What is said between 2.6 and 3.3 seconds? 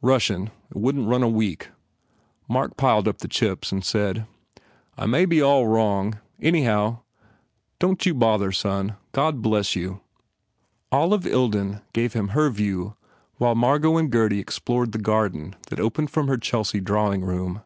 piled up the